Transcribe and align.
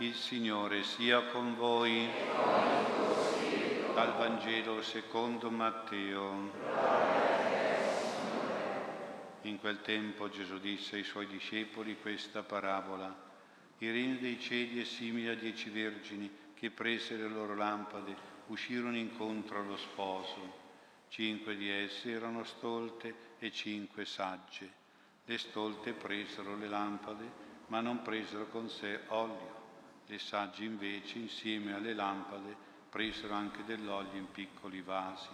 Il 0.00 0.14
Signore 0.14 0.82
sia 0.82 1.20
con 1.26 1.54
voi. 1.56 2.08
Dal 3.92 4.16
Vangelo 4.16 4.80
secondo 4.80 5.50
Matteo. 5.50 6.50
In 9.42 9.58
quel 9.60 9.82
tempo 9.82 10.30
Gesù 10.30 10.58
disse 10.58 10.96
ai 10.96 11.04
suoi 11.04 11.26
discepoli 11.26 12.00
questa 12.00 12.42
parabola. 12.42 13.14
Il 13.76 13.92
regno 13.92 14.16
dei 14.20 14.40
cieli 14.40 14.80
è 14.80 14.84
simile 14.84 15.32
a 15.32 15.34
dieci 15.34 15.68
vergini 15.68 16.30
che 16.54 16.70
presero 16.70 17.28
le 17.28 17.34
loro 17.34 17.54
lampade, 17.54 18.16
uscirono 18.46 18.96
incontro 18.96 19.60
allo 19.60 19.76
sposo. 19.76 20.60
Cinque 21.08 21.56
di 21.56 21.68
esse 21.68 22.12
erano 22.12 22.44
stolte 22.44 23.14
e 23.38 23.52
cinque 23.52 24.06
sagge. 24.06 24.72
Le 25.26 25.36
stolte 25.36 25.92
presero 25.92 26.56
le 26.56 26.68
lampade, 26.68 27.30
ma 27.66 27.82
non 27.82 28.00
presero 28.00 28.46
con 28.46 28.70
sé 28.70 29.00
olio 29.08 29.59
le 30.10 30.18
sagge 30.18 30.64
invece, 30.64 31.18
insieme 31.18 31.72
alle 31.72 31.94
lampade, 31.94 32.56
presero 32.90 33.32
anche 33.32 33.64
dell'olio 33.64 34.18
in 34.18 34.28
piccoli 34.32 34.82
vasi. 34.82 35.28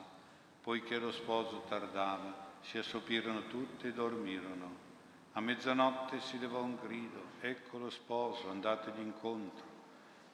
Poiché 0.61 0.99
lo 0.99 1.13
sposo 1.13 1.65
tardava, 1.67 2.59
si 2.61 2.77
assopirono 2.77 3.47
tutte 3.47 3.89
e 3.89 3.93
dormirono. 3.95 4.85
A 5.33 5.41
mezzanotte 5.41 6.21
si 6.21 6.39
levò 6.39 6.63
un 6.63 6.77
grido, 6.77 7.23
ecco 7.41 7.79
lo 7.79 7.89
sposo, 7.89 8.51
andategli 8.51 9.01
incontro. 9.01 9.65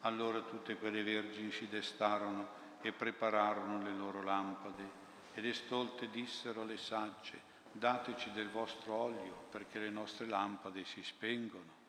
Allora 0.00 0.41
tutte 0.41 0.77
quelle 0.77 1.05
vergini 1.05 1.52
si 1.52 1.69
destarono 1.69 2.61
e 2.80 2.91
prepararono 2.91 3.80
le 3.80 3.95
loro 3.95 4.22
lampade. 4.22 5.00
E 5.34 5.41
le 5.41 5.55
stolte 5.55 6.11
dissero 6.11 6.62
alle 6.62 6.78
sagge, 6.78 7.41
dateci 7.70 8.33
del 8.33 8.50
vostro 8.50 8.92
olio, 8.95 9.47
perché 9.50 9.78
le 9.78 9.91
nostre 9.91 10.27
lampade 10.27 10.84
si 10.84 11.02
spengono. 11.05 11.80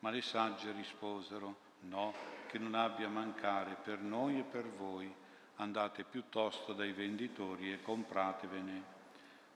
Ma 0.00 0.10
le 0.10 0.22
sagge 0.22 0.72
risposero, 0.72 1.66
No, 1.80 2.12
che 2.48 2.58
non 2.58 2.74
abbia 2.74 3.08
mancare 3.08 3.76
per 3.82 4.00
noi 4.00 4.38
e 4.38 4.42
per 4.42 4.66
voi. 4.68 5.12
Andate 5.56 6.04
piuttosto 6.04 6.72
dai 6.72 6.92
venditori 6.92 7.72
e 7.72 7.82
compratevene. 7.82 8.96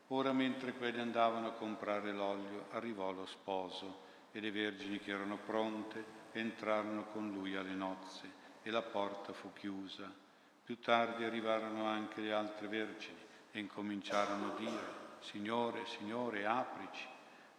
Ora 0.09 0.33
mentre 0.33 0.73
quelli 0.73 1.01
andavano 1.01 1.49
a 1.49 1.53
comprare 1.53 2.13
l'olio, 2.13 2.67
arrivò 2.73 3.13
lo 3.13 3.25
sposo 3.27 4.11
e 4.33 4.41
le 4.41 4.51
vergini 4.51 4.99
che 4.99 5.13
erano 5.13 5.39
pronte 5.39 6.21
entrarono 6.33 7.05
con 7.13 7.31
lui 7.31 7.55
alle 7.57 7.75
nozze 7.75 8.31
e 8.63 8.71
la 8.71 8.83
porta 8.83 9.33
fu 9.33 9.53
chiusa. 9.53 10.11
Più 10.65 10.79
tardi 10.81 11.25
arrivarono 11.25 11.87
anche 11.87 12.21
le 12.21 12.33
altre 12.33 12.69
vergini 12.69 13.19
e 13.51 13.59
incominciarono 13.59 14.53
a 14.53 14.59
dire, 14.59 15.01
Signore, 15.21 15.87
Signore, 15.87 16.47
aprici. 16.47 17.07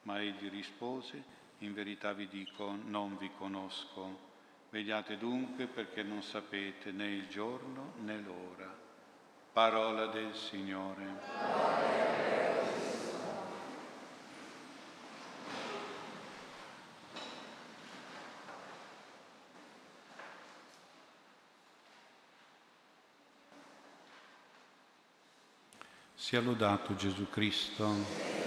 Ma 0.03 0.22
egli 0.22 0.50
rispose, 0.50 1.23
in 1.59 1.73
verità 1.73 2.14
vi 2.14 2.27
dico, 2.27 2.75
non 2.86 3.17
vi 3.17 3.31
conosco. 3.38 4.31
Vegliate 4.74 5.20
dunque 5.20 5.68
perché 5.68 6.02
non 6.02 6.24
sapete 6.24 6.92
né 6.92 7.06
il 7.06 7.28
giorno 7.28 7.94
né 8.00 8.18
l'ora. 8.18 8.76
Parola 9.52 10.08
del 10.08 10.34
Signore. 10.34 11.06
Sia 26.16 26.42
lodato 26.42 26.96
Gesù 26.96 27.30
Cristo. 27.30 28.42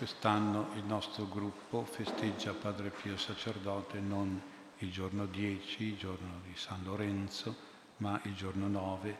Quest'anno 0.00 0.70
il 0.76 0.84
nostro 0.84 1.28
gruppo 1.28 1.84
festeggia 1.84 2.54
Padre 2.54 2.88
Pio 2.88 3.18
Sacerdote 3.18 4.00
non 4.00 4.40
il 4.78 4.90
giorno 4.90 5.26
10, 5.26 5.84
il 5.84 5.98
giorno 5.98 6.40
di 6.42 6.56
San 6.56 6.82
Lorenzo, 6.84 7.54
ma 7.98 8.18
il 8.22 8.34
giorno 8.34 8.66
9, 8.66 9.18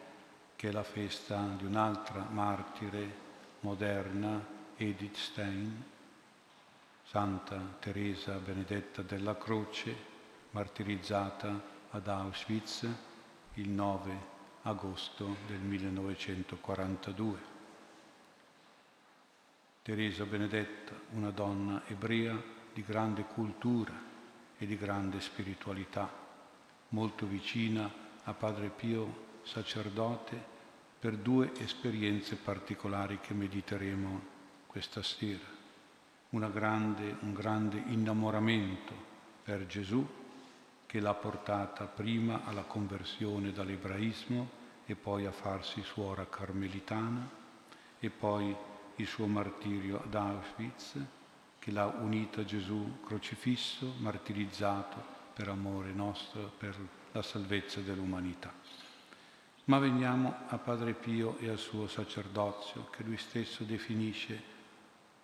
che 0.56 0.70
è 0.70 0.72
la 0.72 0.82
festa 0.82 1.36
di 1.58 1.66
un'altra 1.66 2.26
martire 2.30 3.14
moderna, 3.60 4.42
Edith 4.78 5.16
Stein, 5.16 5.84
Santa 7.04 7.60
Teresa 7.78 8.36
Benedetta 8.36 9.02
della 9.02 9.36
Croce, 9.36 9.94
martirizzata 10.52 11.62
ad 11.90 12.08
Auschwitz 12.08 12.88
il 13.56 13.68
9 13.68 14.18
agosto 14.62 15.36
del 15.46 15.58
1942. 15.58 17.49
Teresa 19.82 20.26
Benedetta, 20.26 20.92
una 21.12 21.30
donna 21.30 21.82
ebrea 21.86 22.38
di 22.74 22.84
grande 22.84 23.24
cultura 23.24 23.92
e 24.58 24.66
di 24.66 24.76
grande 24.76 25.22
spiritualità, 25.22 26.06
molto 26.88 27.24
vicina 27.24 27.90
a 28.24 28.34
Padre 28.34 28.68
Pio, 28.68 29.38
sacerdote, 29.42 30.38
per 30.98 31.16
due 31.16 31.52
esperienze 31.60 32.36
particolari 32.36 33.20
che 33.20 33.32
mediteremo 33.32 34.20
questa 34.66 35.02
sera. 35.02 35.58
Grande, 36.28 37.16
un 37.20 37.32
grande 37.32 37.82
innamoramento 37.86 38.92
per 39.42 39.66
Gesù 39.66 40.06
che 40.84 41.00
l'ha 41.00 41.14
portata 41.14 41.86
prima 41.86 42.44
alla 42.44 42.64
conversione 42.64 43.50
dall'ebraismo 43.50 44.46
e 44.84 44.94
poi 44.94 45.24
a 45.24 45.32
farsi 45.32 45.82
suora 45.82 46.28
carmelitana 46.28 47.28
e 47.98 48.10
poi 48.10 48.54
il 49.00 49.06
suo 49.06 49.26
martirio 49.26 50.02
ad 50.02 50.14
Auschwitz, 50.14 50.98
che 51.58 51.70
l'ha 51.70 51.86
unito 51.86 52.40
a 52.40 52.44
Gesù 52.44 53.00
crocifisso, 53.04 53.94
martirizzato 53.98 55.18
per 55.34 55.48
amore 55.48 55.92
nostro, 55.92 56.52
per 56.56 56.76
la 57.12 57.22
salvezza 57.22 57.80
dell'umanità. 57.80 58.52
Ma 59.64 59.78
veniamo 59.78 60.34
a 60.48 60.58
Padre 60.58 60.94
Pio 60.94 61.38
e 61.38 61.48
al 61.48 61.58
suo 61.58 61.86
sacerdozio, 61.86 62.88
che 62.90 63.02
lui 63.02 63.16
stesso 63.16 63.64
definisce 63.64 64.42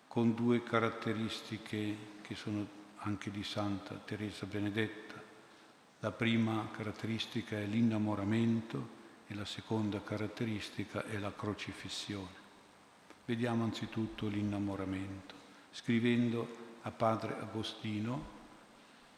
con 0.07 0.33
due 0.33 0.63
caratteristiche 0.63 2.15
che 2.21 2.35
sono 2.35 2.65
anche 2.97 3.29
di 3.29 3.43
Santa 3.43 3.95
Teresa 3.95 4.45
Benedetta. 4.45 5.21
La 5.99 6.11
prima 6.11 6.69
caratteristica 6.71 7.57
è 7.57 7.65
l'innamoramento 7.65 8.95
e 9.27 9.35
la 9.35 9.45
seconda 9.45 10.01
caratteristica 10.01 11.03
è 11.05 11.17
la 11.17 11.33
crocifissione. 11.33 12.46
Vediamo 13.27 13.65
anzitutto 13.65 14.29
l'innamoramento. 14.29 15.35
Scrivendo 15.71 16.77
a 16.83 16.91
padre 16.91 17.37
Agostino, 17.37 18.35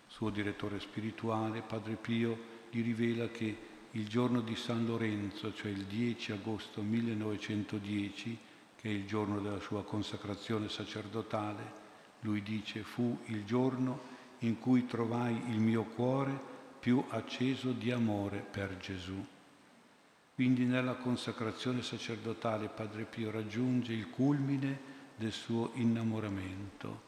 suo 0.08 0.32
direttore 0.32 0.80
spirituale, 0.80 1.62
padre 1.62 1.94
Pio 1.94 2.36
gli 2.72 2.82
rivela 2.82 3.28
che 3.28 3.56
il 3.92 4.08
giorno 4.08 4.42
di 4.42 4.56
San 4.56 4.88
Lorenzo, 4.88 5.54
cioè 5.54 5.70
il 5.70 5.86
10 5.86 6.32
agosto 6.32 6.82
1910, 6.82 8.36
che 8.76 8.90
è 8.90 8.92
il 8.92 9.06
giorno 9.06 9.42
della 9.42 9.60
sua 9.60 9.84
consacrazione 9.84 10.70
sacerdotale, 10.70 11.72
lui 12.22 12.42
dice 12.42 12.82
fu 12.82 13.16
il 13.26 13.46
giorno 13.46 14.02
in 14.40 14.58
cui 14.58 14.88
trovai 14.88 15.40
il 15.52 15.60
mio 15.60 15.84
cuore 15.84 16.36
più 16.80 17.04
acceso 17.10 17.74
di 17.74 17.92
amore 17.92 18.40
per 18.40 18.76
Gesù. 18.78 19.24
Quindi 20.40 20.64
nella 20.64 20.94
consacrazione 20.94 21.82
sacerdotale 21.82 22.70
Padre 22.70 23.04
Pio 23.04 23.30
raggiunge 23.30 23.92
il 23.92 24.10
culmine 24.10 24.80
del 25.18 25.34
suo 25.34 25.72
innamoramento, 25.74 27.02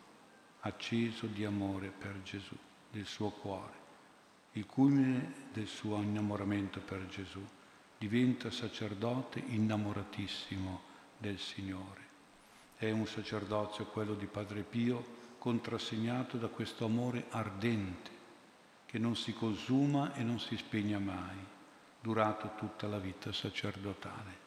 acceso 0.59 1.28
di 1.28 1.46
amore 1.46 1.94
per 1.97 2.22
Gesù, 2.24 2.58
del 2.92 3.06
suo 3.06 3.30
cuore. 3.30 3.74
Il 4.52 4.66
culmine 4.66 5.47
del 5.53 5.68
suo 5.68 6.02
innamoramento 6.02 6.81
per 6.81 7.08
Gesù 7.08 7.40
diventa 7.97 8.52
sacerdote 8.52 9.42
innamoratissimo 9.48 10.81
del 11.18 11.40
Signore. 11.40 12.02
È 12.75 12.92
un 12.92 13.08
sacerdozio, 13.08 13.86
quello 13.86 14.13
di 14.13 14.25
Padre 14.25 14.63
Pio, 14.63 15.36
contrassegnato 15.38 16.36
da 16.36 16.50
questo 16.50 16.84
amore 16.84 17.28
ardente 17.30 18.12
che 18.86 19.00
non 19.00 19.16
si 19.16 19.33
consuma 19.33 20.13
e 20.16 20.22
non 20.22 20.38
si 20.38 20.57
spegne 20.57 20.98
mai 21.00 21.60
durato 22.01 22.51
tutta 22.57 22.88
la 22.88 22.98
vita 22.98 23.31
sacerdotale. 23.31 24.39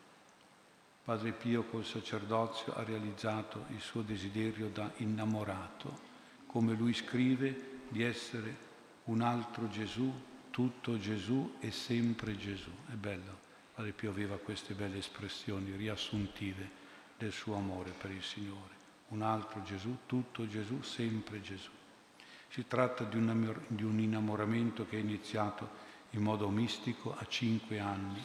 Padre 1.05 1.33
Pio 1.33 1.65
col 1.65 1.85
sacerdozio 1.85 2.75
ha 2.75 2.83
realizzato 2.83 3.67
il 3.69 3.81
suo 3.81 4.03
desiderio 4.03 4.69
da 4.69 4.91
innamorato, 4.97 6.13
come 6.47 6.75
lui 6.75 6.93
scrive 6.95 7.83
di 7.89 8.03
essere 8.03 8.57
un 9.05 9.21
altro 9.21 9.69
Gesù, 9.69 10.13
tutto 10.51 10.99
Gesù 10.99 11.57
e 11.61 11.71
sempre 11.71 12.37
Gesù. 12.37 12.71
È 12.87 12.95
bello, 12.95 13.39
Padre 13.75 13.93
Pio 13.93 14.11
aveva 14.11 14.37
queste 14.39 14.75
belle 14.75 14.99
espressioni 14.99 15.77
riassuntive 15.77 16.83
del 17.19 17.33
suo 17.33 17.55
amore 17.55 17.91
per 17.91 18.11
il 18.11 18.23
Signore. 18.23 18.73
Un 19.09 19.23
altro 19.23 19.63
Gesù, 19.63 19.99
tutto 20.07 20.49
Gesù, 20.49 20.81
sempre 20.83 21.41
Gesù. 21.41 21.71
Si 22.49 22.67
tratta 22.67 23.05
di 23.05 23.17
un 23.85 23.99
innamoramento 23.99 24.87
che 24.87 24.97
è 24.97 25.01
iniziato 25.01 25.93
in 26.15 26.23
modo 26.23 26.49
mistico 26.49 27.15
a 27.17 27.27
cinque 27.27 27.79
anni 27.79 28.23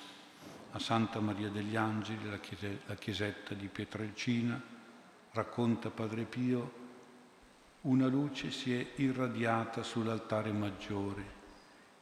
a 0.71 0.80
Santa 0.80 1.19
Maria 1.19 1.50
degli 1.50 1.75
Angeli, 1.75 2.30
la, 2.30 2.39
chiese, 2.39 2.81
la 2.86 2.94
chiesetta 2.94 3.56
di 3.56 3.68
Pietrelcina, 3.68 4.62
racconta 5.31 5.89
Padre 5.89 6.25
Pio 6.25 6.88
una 7.81 8.07
luce 8.07 8.51
si 8.51 8.75
è 8.75 8.86
irradiata 8.95 9.81
sull'altare 9.81 10.51
maggiore 10.51 11.38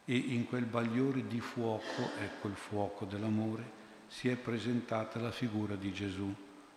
e 0.03 0.15
in 0.15 0.47
quel 0.47 0.65
bagliore 0.65 1.27
di 1.27 1.39
fuoco, 1.39 2.09
ecco 2.19 2.47
il 2.47 2.55
fuoco 2.55 3.05
dell'amore, 3.05 3.75
si 4.07 4.27
è 4.27 4.35
presentata 4.35 5.19
la 5.19 5.31
figura 5.31 5.75
di 5.75 5.93
Gesù, 5.93 6.33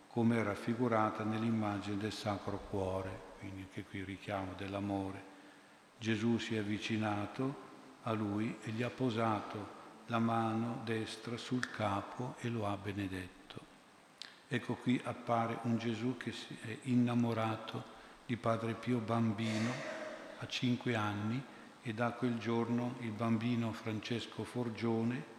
come 0.09 0.39
è 0.39 0.43
raffigurata 0.43 1.25
nell'immagine 1.25 1.97
del 1.97 2.13
Sacro 2.13 2.59
Cuore, 2.69 3.21
quindi 3.39 3.63
anche 3.63 3.85
qui 3.85 4.05
richiamo 4.05 4.53
dell'amore. 4.57 5.29
Gesù 5.99 6.39
si 6.39 6.55
è 6.55 6.59
avvicinato 6.59 7.69
a 8.03 8.13
lui 8.13 8.57
e 8.63 8.71
gli 8.71 8.83
ha 8.83 8.91
posato 8.91 9.79
la 10.07 10.19
mano 10.19 10.81
destra 10.85 11.37
sul 11.37 11.71
capo 11.71 12.35
e 12.41 12.49
lo 12.49 12.67
ha 12.67 12.77
benedetto. 12.77 13.39
Ecco 14.49 14.75
qui 14.75 15.01
appare 15.05 15.59
un 15.63 15.79
Gesù 15.79 16.17
che 16.17 16.33
si 16.33 16.57
è 16.63 16.77
innamorato 16.83 17.99
di 18.27 18.37
Padre 18.37 18.75
Pio 18.75 18.99
bambino 18.99 19.71
a 20.39 20.47
cinque 20.47 20.95
anni 20.97 21.41
e 21.83 21.95
da 21.95 22.11
quel 22.13 22.39
giorno 22.39 22.97
il 23.01 23.13
bambino 23.13 23.73
Francesco 23.73 24.45
Forgione 24.45 25.39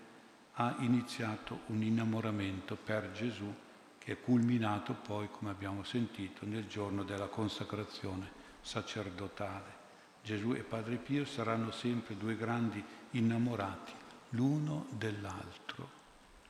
ha 0.53 0.75
iniziato 0.79 1.61
un 1.67 1.81
innamoramento 1.81 2.75
per 2.75 3.11
Gesù 3.11 3.53
che 3.97 4.13
è 4.13 4.19
culminato 4.19 4.93
poi, 4.93 5.29
come 5.29 5.51
abbiamo 5.51 5.83
sentito, 5.83 6.45
nel 6.45 6.67
giorno 6.67 7.03
della 7.03 7.27
consacrazione 7.27 8.31
sacerdotale. 8.61 9.80
Gesù 10.23 10.53
e 10.53 10.61
Padre 10.61 10.97
Pio 10.97 11.25
saranno 11.25 11.71
sempre 11.71 12.15
due 12.15 12.35
grandi 12.35 12.83
innamorati, 13.11 13.91
l'uno 14.29 14.85
dell'altro. 14.91 15.99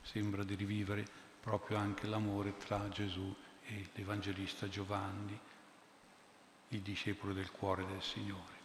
Sembra 0.02 0.44
di 0.44 0.54
rivivere 0.54 1.06
proprio 1.40 1.78
anche 1.78 2.06
l'amore 2.06 2.56
tra 2.58 2.88
Gesù 2.90 3.34
e 3.64 3.88
l'Evangelista 3.94 4.68
Giovanni, 4.68 5.38
il 6.68 6.80
discepolo 6.80 7.32
del 7.32 7.50
cuore 7.50 7.86
del 7.86 8.02
Signore. 8.02 8.60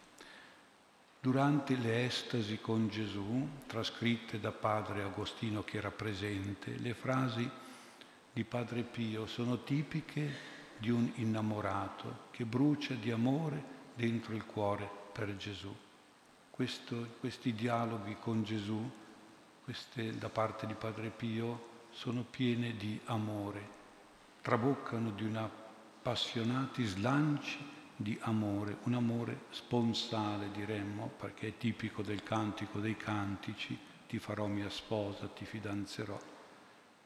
Durante 1.20 1.74
le 1.76 2.04
estasi 2.04 2.58
con 2.60 2.88
Gesù, 2.88 3.48
trascritte 3.66 4.38
da 4.38 4.52
padre 4.52 5.02
Agostino 5.02 5.64
che 5.64 5.78
era 5.78 5.90
presente, 5.90 6.76
le 6.76 6.94
frasi 6.94 7.50
di 8.32 8.44
Padre 8.44 8.82
Pio 8.82 9.26
sono 9.26 9.64
tipiche 9.64 10.56
di 10.78 10.90
un 10.90 11.10
innamorato 11.16 12.26
che 12.30 12.44
brucia 12.44 12.94
di 12.94 13.10
amore 13.10 13.76
dentro 13.96 14.32
il 14.34 14.44
cuore 14.44 14.97
per 15.18 15.36
Gesù. 15.36 15.74
Questo, 16.48 17.16
questi 17.18 17.52
dialoghi 17.52 18.16
con 18.20 18.44
Gesù, 18.44 18.88
queste 19.64 20.16
da 20.16 20.28
parte 20.28 20.64
di 20.64 20.74
Padre 20.74 21.10
Pio, 21.10 21.86
sono 21.90 22.22
piene 22.22 22.76
di 22.76 23.00
amore, 23.06 23.68
traboccano 24.42 25.10
di 25.10 25.24
una 25.24 25.42
appassionati 25.42 26.84
slanci 26.84 27.58
di 27.96 28.16
amore, 28.22 28.76
un 28.84 28.94
amore 28.94 29.40
sponsale 29.50 30.52
diremmo, 30.52 31.10
perché 31.18 31.48
è 31.48 31.56
tipico 31.56 32.02
del 32.02 32.22
cantico 32.22 32.78
dei 32.78 32.96
cantici, 32.96 33.76
ti 34.06 34.20
farò 34.20 34.46
mia 34.46 34.70
sposa, 34.70 35.26
ti 35.26 35.44
fidanzerò, 35.44 36.16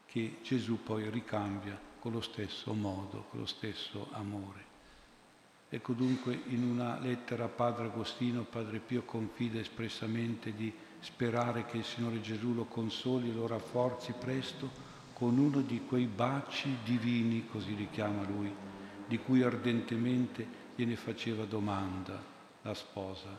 che 0.05 0.37
Gesù 0.43 0.83
poi 0.83 1.09
ricambia 1.09 1.79
con 1.99 2.11
lo 2.11 2.21
stesso 2.21 2.73
modo, 2.73 3.25
con 3.31 3.39
lo 3.39 3.47
stesso 3.47 4.09
amore. 4.11 4.72
Ecco 5.73 5.93
dunque 5.93 6.39
in 6.49 6.61
una 6.61 6.99
lettera 6.99 7.45
a 7.45 7.47
Padre 7.47 7.85
Agostino, 7.85 8.43
Padre 8.43 8.77
Pio 8.77 9.01
confida 9.01 9.59
espressamente 9.59 10.53
di 10.53 10.71
sperare 10.99 11.65
che 11.65 11.77
il 11.77 11.83
Signore 11.83 12.21
Gesù 12.21 12.53
lo 12.53 12.65
consoli 12.65 13.33
lo 13.33 13.47
rafforzi 13.47 14.13
presto 14.13 14.69
con 15.13 15.35
uno 15.39 15.61
di 15.61 15.83
quei 15.87 16.05
baci 16.05 16.77
divini, 16.83 17.47
così 17.47 17.75
li 17.75 17.89
chiama 17.89 18.21
lui, 18.21 18.53
di 19.07 19.17
cui 19.17 19.41
ardentemente 19.41 20.45
gliene 20.75 20.95
faceva 20.95 21.43
domanda 21.45 22.21
la 22.61 22.75
sposa 22.75 23.35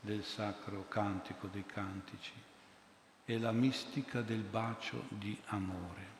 del 0.00 0.24
sacro 0.24 0.86
cantico 0.88 1.46
dei 1.46 1.66
cantici. 1.66 2.32
È 3.24 3.38
la 3.38 3.52
mistica 3.52 4.22
del 4.22 4.42
bacio 4.42 5.04
di 5.10 5.38
amore. 5.46 6.14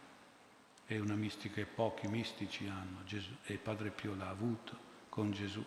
È 0.87 0.97
una 0.97 1.17
mistica 1.17 1.57
che 1.57 1.67
pochi 1.67 2.07
mistici 2.07 2.69
hanno 2.69 3.03
Gesù, 3.05 3.33
e 3.47 3.57
Padre 3.57 3.91
Pio 3.91 4.15
l'ha 4.15 4.29
avuto 4.29 4.86
con 5.17 5.31
Gesù. 5.31 5.65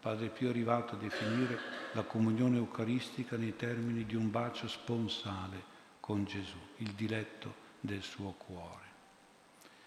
Padre 0.00 0.26
Pio 0.26 0.48
è 0.48 0.50
arrivato 0.50 0.96
a 0.96 0.98
definire 0.98 1.56
la 1.92 2.02
comunione 2.02 2.56
eucaristica 2.56 3.36
nei 3.36 3.54
termini 3.54 4.04
di 4.04 4.16
un 4.16 4.28
bacio 4.28 4.66
sponsale 4.66 5.62
con 6.00 6.24
Gesù, 6.24 6.58
il 6.78 6.90
diletto 6.94 7.54
del 7.78 8.02
suo 8.02 8.32
cuore. 8.32 8.86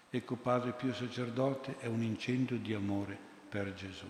Ecco 0.09 0.35
Padre 0.37 0.71
Pio 0.71 0.93
sacerdote 0.93 1.75
è 1.79 1.87
un 1.87 2.01
incendio 2.01 2.57
di 2.57 2.73
amore 2.73 3.19
per 3.49 3.73
Gesù. 3.73 4.07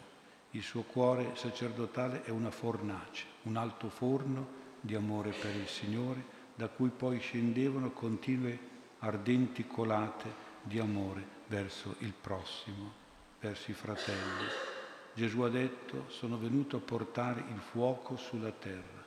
Il 0.52 0.62
suo 0.62 0.84
cuore 0.84 1.32
sacerdotale 1.34 2.24
è 2.24 2.30
una 2.30 2.52
fornace, 2.52 3.26
un 3.44 3.56
alto 3.56 3.90
forno 3.90 4.60
di 4.82 4.94
amore 4.94 5.32
per 5.32 5.56
il 5.56 5.68
Signore, 5.68 6.24
da 6.54 6.68
cui 6.68 6.90
poi 6.90 7.20
scendevano 7.20 7.90
continue 7.90 8.70
ardenti 9.00 9.66
colate 9.66 10.32
di 10.62 10.78
amore 10.78 11.26
verso 11.48 11.96
il 12.00 12.14
prossimo, 12.14 12.92
verso 13.40 13.72
i 13.72 13.74
fratelli. 13.74 14.71
Gesù 15.14 15.42
ha 15.42 15.50
detto, 15.50 16.06
sono 16.08 16.38
venuto 16.38 16.78
a 16.78 16.80
portare 16.80 17.44
il 17.50 17.60
fuoco 17.60 18.16
sulla 18.16 18.52
terra. 18.52 19.04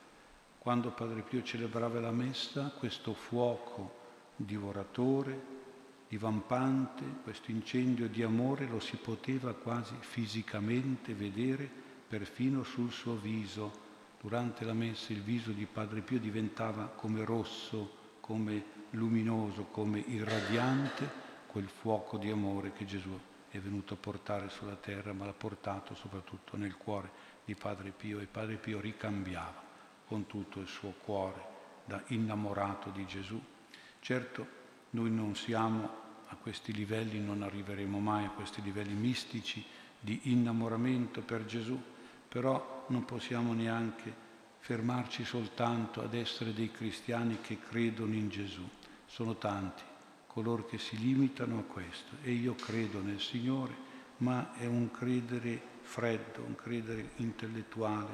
Quando 0.59 0.91
Padre 0.91 1.21
Pio 1.21 1.41
celebrava 1.41 1.99
la 1.99 2.11
messa, 2.11 2.71
questo 2.77 3.13
fuoco 3.13 4.03
divoratore, 4.35 5.53
divampante, 6.07 7.03
questo 7.23 7.49
incendio 7.49 8.07
di 8.07 8.21
amore 8.21 8.67
lo 8.67 8.79
si 8.79 8.97
poteva 8.97 9.53
quasi 9.53 9.95
fisicamente 9.99 11.15
vedere 11.15 11.67
perfino 12.07 12.63
sul 12.63 12.91
suo 12.91 13.15
viso. 13.15 13.83
Durante 14.21 14.63
la 14.63 14.73
messa 14.73 15.11
il 15.11 15.21
viso 15.21 15.51
di 15.51 15.65
Padre 15.65 16.01
Pio 16.01 16.19
diventava 16.19 16.85
come 16.85 17.25
rosso, 17.25 18.17
come 18.19 18.63
luminoso, 18.91 19.65
come 19.71 19.99
irradiante, 19.99 21.23
quel 21.47 21.67
fuoco 21.67 22.17
di 22.17 22.29
amore 22.29 22.73
che 22.73 22.85
Gesù 22.85 23.19
è 23.57 23.59
venuto 23.59 23.93
a 23.93 23.97
portare 23.97 24.49
sulla 24.49 24.75
terra, 24.75 25.13
ma 25.13 25.25
l'ha 25.25 25.33
portato 25.33 25.95
soprattutto 25.95 26.57
nel 26.57 26.75
cuore 26.75 27.09
di 27.45 27.55
Padre 27.55 27.91
Pio 27.91 28.19
e 28.19 28.25
Padre 28.25 28.55
Pio 28.55 28.79
ricambiava 28.79 29.63
con 30.05 30.25
tutto 30.25 30.59
il 30.59 30.67
suo 30.67 30.93
cuore 31.03 31.53
da 31.85 32.01
innamorato 32.07 32.89
di 32.89 33.05
Gesù. 33.05 33.41
Certo, 33.99 34.47
noi 34.91 35.09
non 35.11 35.35
siamo 35.35 36.03
a 36.27 36.35
questi 36.35 36.73
livelli, 36.73 37.19
non 37.19 37.43
arriveremo 37.43 37.99
mai 37.99 38.25
a 38.25 38.29
questi 38.31 38.61
livelli 38.61 38.93
mistici 38.93 39.63
di 39.99 40.21
innamoramento 40.23 41.21
per 41.21 41.45
Gesù, 41.45 41.81
però 42.27 42.85
non 42.87 43.05
possiamo 43.05 43.53
neanche 43.53 44.23
fermarci 44.59 45.23
soltanto 45.23 46.01
ad 46.01 46.13
essere 46.13 46.53
dei 46.53 46.71
cristiani 46.71 47.39
che 47.41 47.59
credono 47.59 48.13
in 48.13 48.29
Gesù. 48.29 48.67
Sono 49.05 49.35
tanti 49.35 49.93
coloro 50.35 50.65
che 50.65 50.77
si 50.77 50.97
limitano 50.97 51.59
a 51.59 51.63
questo 51.63 52.17
e 52.21 52.31
io 52.31 52.55
credo 52.55 52.99
nel 52.99 53.21
Signore, 53.21 53.73
ma 54.17 54.53
è 54.55 54.65
un 54.65 54.91
credere 54.91 55.61
freddo, 55.81 56.43
un 56.45 56.55
credere 56.55 57.11
intellettuale, 57.15 58.11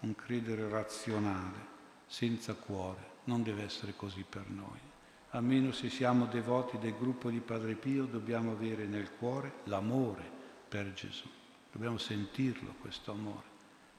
un 0.00 0.16
credere 0.16 0.68
razionale, 0.68 1.68
senza 2.08 2.54
cuore. 2.54 3.18
Non 3.24 3.44
deve 3.44 3.62
essere 3.62 3.94
così 3.94 4.26
per 4.28 4.50
noi 4.50 4.88
almeno 5.30 5.70
se 5.70 5.88
siamo 5.90 6.26
devoti 6.26 6.76
del 6.78 6.96
gruppo 6.98 7.30
di 7.30 7.38
Padre 7.38 7.74
Pio, 7.74 8.04
dobbiamo 8.04 8.50
avere 8.50 8.86
nel 8.86 9.12
cuore 9.16 9.60
l'amore 9.64 10.28
per 10.68 10.92
Gesù. 10.92 11.28
Dobbiamo 11.70 11.98
sentirlo 11.98 12.74
questo 12.80 13.12
amore, 13.12 13.46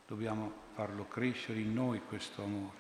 dobbiamo 0.06 0.52
farlo 0.74 1.08
crescere 1.08 1.62
in 1.62 1.74
noi 1.74 2.02
questo 2.06 2.44
amore. 2.44 2.80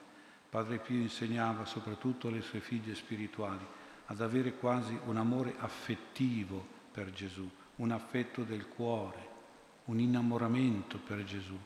Padre 0.49 0.79
Pio 0.79 0.97
insegnava 0.97 1.63
soprattutto 1.63 2.27
alle 2.27 2.41
sue 2.41 2.59
figlie 2.59 2.93
spirituali 2.93 3.65
ad 4.11 4.19
avere 4.19 4.55
quasi 4.55 4.99
un 5.05 5.15
amore 5.15 5.55
affettivo 5.59 6.67
per 6.91 7.11
Gesù, 7.11 7.49
un 7.77 7.91
affetto 7.91 8.43
del 8.43 8.67
cuore, 8.67 9.29
un 9.85 10.01
innamoramento 10.01 10.97
per 10.97 11.23
Gesù. 11.23 11.57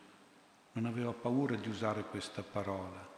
Non 0.74 0.86
aveva 0.86 1.12
paura 1.12 1.56
di 1.56 1.68
usare 1.68 2.04
questa 2.04 2.44
parola 2.44 3.14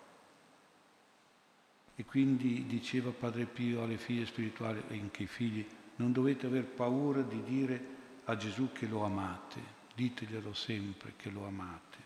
e 1.94 2.06
quindi 2.06 2.66
diceva 2.68 3.10
Padre 3.10 3.46
Pio 3.46 3.84
alle 3.84 3.98
figlie 3.98 4.26
spirituali 4.26 4.82
e 4.88 4.98
anche 4.98 5.24
ai 5.24 5.28
figli, 5.28 5.68
non 5.98 6.14
dovete 6.14 6.46
aver 6.46 6.64
paura 6.64 7.22
di 7.22 7.44
dire 7.44 7.96
a 8.26 8.38
Gesù 8.38 8.72
che 8.72 8.88
lo 8.88 9.04
amate, 9.04 9.60
diteglielo 9.94 10.54
sempre 10.54 11.14
che 11.18 11.30
lo 11.30 11.46
amate. 11.46 11.98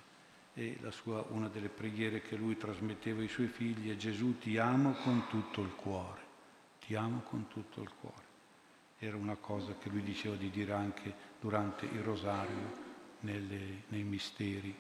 E 0.56 0.80
sua, 0.90 1.24
una 1.30 1.50
delle 1.50 1.70
preghiere 1.70 2.22
che 2.22 2.36
lui 2.36 2.58
trasmetteva 2.58 3.22
ai 3.22 3.28
suoi 3.28 3.48
figli 3.48 3.92
è 3.92 3.96
Gesù 3.96 4.40
ti 4.40 4.58
amo 4.58 4.94
con 4.94 5.28
tutto 5.30 5.62
il 5.62 5.75
cuore, 5.75 6.31
ti 6.91 6.98
amo 6.98 7.21
con 7.21 7.48
tutto 7.48 7.81
il 7.81 7.89
cuore. 8.01 8.25
Era 9.00 9.15
una 9.15 9.38
cosa 9.38 9.77
che 9.79 9.88
lui 9.88 10.03
diceva 10.03 10.36
di 10.36 10.50
dire 10.50 10.74
anche 10.74 11.15
durante 11.39 11.86
il 11.86 12.01
rosario, 12.01 12.89
nelle, 13.21 13.83
nei 13.88 14.03
misteri. 14.03 14.75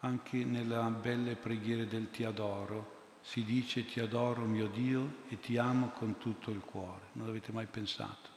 Anche 0.00 0.44
nella 0.44 0.82
belle 0.90 1.36
preghiere 1.36 1.86
del 1.86 2.10
Ti 2.10 2.24
adoro, 2.24 3.18
si 3.20 3.44
dice 3.44 3.86
ti 3.86 4.00
adoro 4.00 4.42
mio 4.46 4.66
Dio 4.66 5.18
e 5.28 5.38
ti 5.38 5.56
amo 5.58 5.90
con 5.90 6.18
tutto 6.18 6.50
il 6.50 6.58
cuore. 6.58 7.10
Non 7.12 7.28
avete 7.28 7.52
mai 7.52 7.66
pensato 7.66 8.30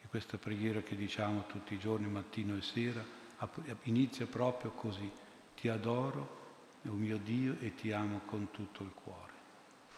che 0.00 0.08
questa 0.08 0.36
preghiera 0.36 0.80
che 0.80 0.96
diciamo 0.96 1.46
tutti 1.46 1.74
i 1.74 1.78
giorni, 1.78 2.08
mattino 2.08 2.56
e 2.56 2.62
sera, 2.62 3.04
inizia 3.84 4.26
proprio 4.26 4.72
così, 4.72 5.08
ti 5.54 5.68
adoro, 5.68 6.42
mio 6.82 7.16
Dio, 7.18 7.56
e 7.60 7.76
ti 7.76 7.92
amo 7.92 8.22
con 8.26 8.50
tutto 8.50 8.82
il 8.82 8.90
cuore. 8.92 9.33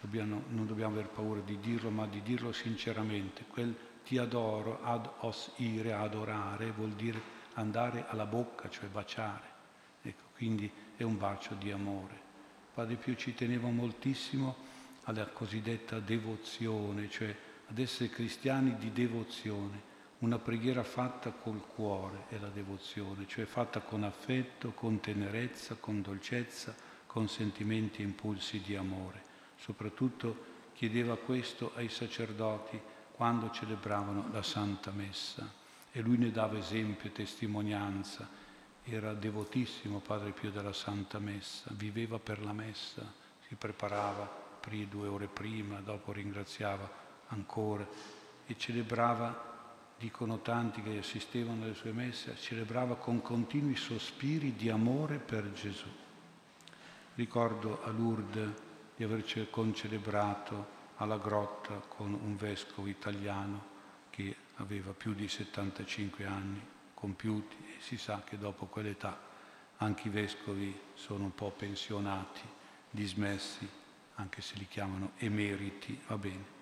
Dobbiamo, 0.00 0.42
non 0.48 0.66
dobbiamo 0.66 0.92
aver 0.92 1.08
paura 1.08 1.40
di 1.40 1.58
dirlo, 1.58 1.90
ma 1.90 2.06
di 2.06 2.22
dirlo 2.22 2.52
sinceramente. 2.52 3.44
Quel 3.48 3.74
ti 4.04 4.18
adoro, 4.18 4.82
ad 4.82 5.08
os 5.20 5.52
ire, 5.56 5.92
adorare, 5.92 6.70
vuol 6.70 6.92
dire 6.92 7.20
andare 7.54 8.04
alla 8.08 8.26
bocca, 8.26 8.68
cioè 8.68 8.88
baciare. 8.88 9.54
Ecco, 10.02 10.28
quindi 10.34 10.70
è 10.96 11.02
un 11.02 11.18
bacio 11.18 11.54
di 11.54 11.70
amore. 11.72 12.24
Padre 12.72 12.96
Pio 12.96 13.16
ci 13.16 13.34
teneva 13.34 13.68
moltissimo 13.68 14.54
alla 15.04 15.26
cosiddetta 15.26 15.98
devozione, 15.98 17.08
cioè 17.08 17.34
ad 17.68 17.78
essere 17.78 18.10
cristiani 18.10 18.76
di 18.76 18.92
devozione. 18.92 19.94
Una 20.18 20.38
preghiera 20.38 20.82
fatta 20.82 21.30
col 21.30 21.66
cuore 21.66 22.24
è 22.28 22.38
la 22.38 22.48
devozione, 22.48 23.26
cioè 23.26 23.44
fatta 23.44 23.80
con 23.80 24.04
affetto, 24.04 24.72
con 24.72 25.00
tenerezza, 25.00 25.74
con 25.74 26.00
dolcezza, 26.00 26.74
con 27.06 27.28
sentimenti 27.28 28.02
e 28.02 28.04
impulsi 28.04 28.60
di 28.60 28.76
amore. 28.76 29.25
Soprattutto 29.56 30.54
chiedeva 30.74 31.16
questo 31.16 31.72
ai 31.74 31.88
sacerdoti 31.88 32.80
quando 33.12 33.50
celebravano 33.50 34.28
la 34.32 34.42
Santa 34.42 34.90
Messa 34.90 35.50
e 35.90 36.00
lui 36.00 36.18
ne 36.18 36.30
dava 36.30 36.58
esempio 36.58 37.08
e 37.08 37.12
testimonianza. 37.12 38.28
Era 38.84 39.14
devotissimo 39.14 39.98
Padre 39.98 40.30
Pio 40.30 40.50
della 40.50 40.72
Santa 40.72 41.18
Messa, 41.18 41.70
viveva 41.72 42.18
per 42.18 42.42
la 42.44 42.52
Messa, 42.52 43.10
si 43.48 43.54
preparava 43.54 44.44
due 44.88 45.06
ore 45.06 45.28
prima, 45.28 45.78
dopo 45.78 46.10
ringraziava 46.10 46.90
ancora 47.28 47.86
e 48.46 48.58
celebrava 48.58 49.54
dicono 49.98 50.40
tanti 50.40 50.82
che 50.82 50.98
assistevano 50.98 51.64
alle 51.64 51.74
sue 51.74 51.92
messe, 51.92 52.36
celebrava 52.36 52.96
con 52.96 53.22
continui 53.22 53.76
sospiri 53.76 54.54
di 54.54 54.68
amore 54.68 55.18
per 55.18 55.52
Gesù. 55.52 55.88
Ricordo 57.14 57.82
a 57.82 57.90
Lourdes 57.90 58.50
di 58.96 59.04
aver 59.04 59.50
concelebrato 59.50 60.74
alla 60.96 61.18
grotta 61.18 61.74
con 61.86 62.14
un 62.14 62.36
vescovo 62.36 62.88
italiano 62.88 63.74
che 64.10 64.34
aveva 64.56 64.92
più 64.92 65.12
di 65.12 65.28
75 65.28 66.24
anni 66.24 66.60
compiuti. 66.94 67.56
E 67.76 67.80
si 67.80 67.98
sa 67.98 68.22
che 68.24 68.38
dopo 68.38 68.66
quell'età 68.66 69.18
anche 69.78 70.08
i 70.08 70.10
vescovi 70.10 70.74
sono 70.94 71.24
un 71.24 71.34
po' 71.34 71.50
pensionati, 71.50 72.40
dismessi, 72.90 73.68
anche 74.14 74.40
se 74.40 74.54
li 74.56 74.66
chiamano 74.66 75.12
emeriti, 75.18 76.00
va 76.06 76.16
bene. 76.16 76.54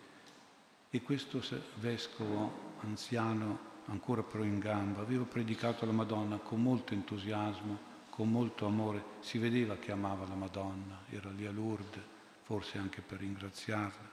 E 0.91 1.03
questo 1.03 1.41
vescovo 1.77 2.73
anziano, 2.81 3.73
ancora 3.87 4.23
però 4.23 4.43
in 4.43 4.59
gamba, 4.59 5.01
aveva 5.01 5.25
predicato 5.25 5.87
la 5.87 5.93
Madonna 5.93 6.39
con 6.39 6.61
molto 6.61 6.95
entusiasmo, 6.95 7.93
con 8.11 8.31
molto 8.31 8.67
amore, 8.67 9.05
si 9.21 9.39
vedeva 9.39 9.77
che 9.77 9.93
amava 9.93 10.27
la 10.27 10.35
Madonna, 10.35 11.03
era 11.11 11.31
lì 11.31 11.47
a 11.47 11.51
Lourdes, 11.51 12.14
forse 12.45 12.79
anche 12.79 13.01
per 13.01 13.19
ringraziarla. 13.19 14.13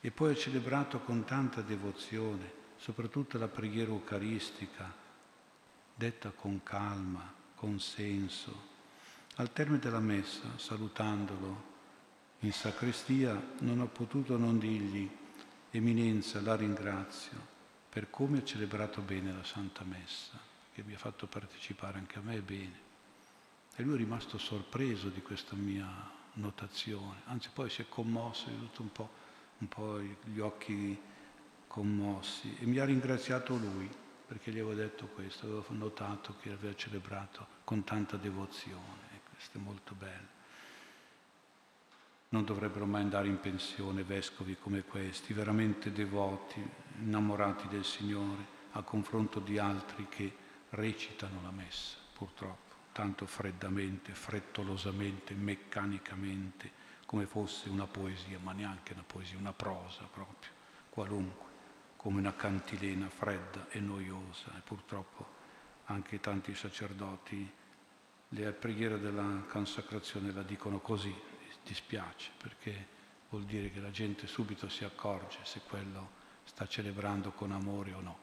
E 0.00 0.10
poi 0.10 0.32
ha 0.32 0.36
celebrato 0.36 1.00
con 1.00 1.24
tanta 1.24 1.60
devozione, 1.60 2.60
soprattutto 2.76 3.38
la 3.38 3.48
preghiera 3.48 3.90
eucaristica, 3.90 4.92
detta 5.94 6.30
con 6.30 6.62
calma, 6.62 7.32
con 7.54 7.78
senso. 7.80 8.70
Al 9.36 9.52
termine 9.52 9.78
della 9.78 10.00
messa, 10.00 10.56
salutandolo 10.56 11.70
in 12.40 12.52
sacrestia, 12.52 13.40
non 13.60 13.80
ho 13.80 13.86
potuto 13.86 14.36
non 14.36 14.58
dirgli, 14.58 15.10
Eminenza, 15.74 16.42
la 16.42 16.54
ringrazio 16.54 17.50
per 17.88 18.10
come 18.10 18.38
ha 18.38 18.44
celebrato 18.44 19.00
bene 19.00 19.32
la 19.32 19.42
Santa 19.42 19.84
Messa, 19.84 20.38
che 20.74 20.82
mi 20.82 20.92
ha 20.92 20.98
fatto 20.98 21.26
partecipare 21.26 21.96
anche 21.96 22.18
a 22.18 22.22
me 22.22 22.40
bene. 22.40 22.80
E 23.76 23.82
lui 23.82 23.94
è 23.94 23.96
rimasto 23.96 24.36
sorpreso 24.36 25.08
di 25.08 25.22
questa 25.22 25.54
mia 25.54 25.86
notazione, 26.34 27.22
anzi 27.26 27.50
poi 27.52 27.68
si 27.68 27.82
è 27.82 27.86
commosso, 27.88 28.48
ha 28.48 28.52
avuto 28.52 28.82
un 28.82 28.92
po', 28.92 29.10
un 29.58 29.68
po' 29.68 30.00
gli 30.00 30.38
occhi 30.40 31.00
commossi. 31.66 32.56
E 32.58 32.66
mi 32.66 32.78
ha 32.78 32.84
ringraziato 32.84 33.56
lui 33.56 33.90
perché 34.26 34.50
gli 34.50 34.58
avevo 34.58 34.74
detto 34.74 35.06
questo, 35.08 35.44
avevo 35.44 35.64
notato 35.68 36.36
che 36.40 36.50
aveva 36.50 36.74
celebrato 36.74 37.46
con 37.64 37.84
tanta 37.84 38.16
devozione. 38.16 39.10
E 39.14 39.20
questo 39.30 39.58
è 39.58 39.60
molto 39.60 39.94
bello. 39.94 40.40
Non 42.30 42.44
dovrebbero 42.44 42.86
mai 42.86 43.02
andare 43.02 43.28
in 43.28 43.38
pensione 43.40 44.02
vescovi 44.04 44.56
come 44.56 44.84
questi, 44.84 45.34
veramente 45.34 45.92
devoti, 45.92 46.66
innamorati 47.00 47.68
del 47.68 47.84
Signore, 47.84 48.60
a 48.72 48.82
confronto 48.82 49.38
di 49.38 49.58
altri 49.58 50.06
che 50.08 50.34
recitano 50.70 51.42
la 51.42 51.50
messa, 51.50 51.96
purtroppo, 52.14 52.71
tanto 52.92 53.26
freddamente, 53.26 54.14
frettolosamente, 54.14 55.34
meccanicamente, 55.34 56.70
come 57.06 57.26
fosse 57.26 57.68
una 57.68 57.86
poesia, 57.86 58.38
ma 58.38 58.52
neanche 58.52 58.92
una 58.92 59.04
poesia, 59.04 59.38
una 59.38 59.52
prosa 59.52 60.04
proprio, 60.04 60.50
qualunque, 60.90 61.50
come 61.96 62.20
una 62.20 62.34
cantilena 62.34 63.08
fredda 63.08 63.68
e 63.70 63.80
noiosa. 63.80 64.56
E 64.56 64.60
purtroppo 64.60 65.40
anche 65.86 66.20
tanti 66.20 66.54
sacerdoti 66.54 67.50
le 68.30 68.52
preghiere 68.52 68.98
della 68.98 69.44
consacrazione 69.48 70.32
la 70.32 70.42
dicono 70.42 70.80
così, 70.80 71.14
dispiace 71.64 72.30
perché 72.38 72.88
vuol 73.28 73.44
dire 73.44 73.70
che 73.70 73.80
la 73.80 73.90
gente 73.90 74.26
subito 74.26 74.68
si 74.68 74.84
accorge 74.84 75.38
se 75.42 75.60
quello 75.60 76.20
sta 76.44 76.66
celebrando 76.66 77.32
con 77.32 77.52
amore 77.52 77.92
o 77.92 78.00
no. 78.00 78.18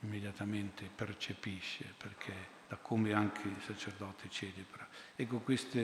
Immediatamente 0.00 0.90
percepisce 0.94 1.94
perché 1.96 2.53
da 2.68 2.76
come 2.76 3.12
anche 3.12 3.48
il 3.48 3.60
sacerdote 3.64 4.28
celebra. 4.30 4.86
Ecco 5.16 5.38
questa 5.38 5.80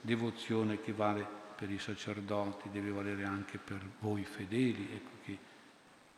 devozione 0.00 0.80
che 0.80 0.92
vale 0.92 1.26
per 1.56 1.70
i 1.70 1.78
sacerdoti 1.78 2.70
deve 2.70 2.90
valere 2.90 3.24
anche 3.24 3.58
per 3.58 3.80
voi 4.00 4.24
fedeli, 4.24 4.88
ecco 4.92 5.10
che 5.24 5.38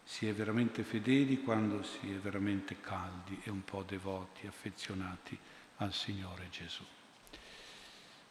si 0.02 0.26
è 0.26 0.35
veramente 0.35 0.83
fedeli 0.83 1.42
quando 1.42 1.83
si 1.83 2.11
è 2.11 2.16
veramente 2.16 2.80
caldi 2.80 3.40
e 3.42 3.50
un 3.50 3.64
po' 3.64 3.83
devoti, 3.83 4.47
affezionati 4.47 5.38
al 5.76 5.92
Signore 5.92 6.49
Gesù. 6.50 6.85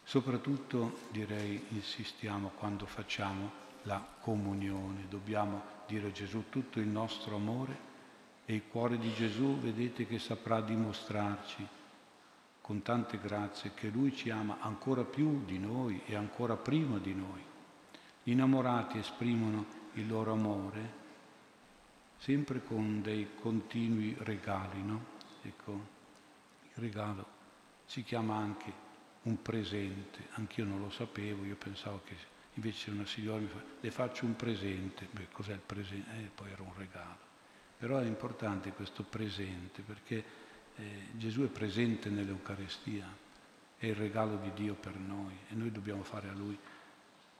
Soprattutto 0.03 1.07
direi 1.11 1.65
insistiamo 1.69 2.49
quando 2.49 2.85
facciamo 2.85 3.61
la 3.83 4.05
comunione, 4.19 5.07
dobbiamo 5.09 5.63
dire 5.87 6.07
a 6.07 6.11
Gesù 6.11 6.45
tutto 6.49 6.79
il 6.79 6.87
nostro 6.87 7.35
amore 7.35 7.91
e 8.45 8.53
il 8.53 8.67
cuore 8.67 8.97
di 8.97 9.13
Gesù 9.13 9.57
vedete 9.59 10.05
che 10.05 10.19
saprà 10.19 10.61
dimostrarci 10.61 11.67
con 12.61 12.81
tante 12.81 13.19
grazie 13.19 13.73
che 13.73 13.89
Lui 13.89 14.15
ci 14.15 14.29
ama 14.29 14.57
ancora 14.59 15.03
più 15.03 15.43
di 15.45 15.59
noi 15.59 16.01
e 16.05 16.15
ancora 16.15 16.55
prima 16.55 16.97
di 16.97 17.13
noi. 17.13 17.41
Gli 18.23 18.31
innamorati 18.31 18.97
esprimono 18.97 19.65
il 19.93 20.07
loro 20.07 20.31
amore 20.31 21.01
sempre 22.17 22.63
con 22.63 23.01
dei 23.01 23.31
continui 23.39 24.15
regali, 24.19 24.81
no? 24.81 25.05
Ecco, 25.41 25.71
il 26.73 26.81
regalo 26.81 27.25
si 27.85 28.01
chiama 28.03 28.37
anche 28.37 28.71
un 29.23 29.41
presente, 29.41 30.29
anch'io 30.31 30.63
non 30.63 30.79
lo 30.79 30.89
sapevo, 30.89 31.43
io 31.43 31.55
pensavo 31.55 32.01
che 32.05 32.15
invece 32.53 32.91
una 32.91 33.05
signora 33.05 33.39
mi 33.39 33.47
fa, 33.47 33.61
le 33.79 33.91
faccio 33.91 34.25
un 34.25 34.37
presente, 34.37 35.07
beh 35.11 35.27
cos'è 35.31 35.53
il 35.53 35.59
presente? 35.59 36.09
Eh, 36.17 36.29
poi 36.33 36.49
era 36.49 36.61
un 36.61 36.73
regalo. 36.75 37.31
Però 37.83 37.97
è 37.97 38.05
importante 38.05 38.71
questo 38.71 39.03
presente 39.03 39.81
perché 39.81 40.23
eh, 40.77 41.07
Gesù 41.17 41.41
è 41.41 41.47
presente 41.47 42.09
nell'Eucarestia, 42.09 43.05
è 43.77 43.87
il 43.87 43.95
regalo 43.95 44.37
di 44.37 44.53
Dio 44.53 44.75
per 44.75 44.95
noi 44.95 45.37
e 45.49 45.53
noi 45.53 45.69
dobbiamo 45.69 46.03
fare 46.03 46.29
a 46.29 46.31
Lui 46.33 46.57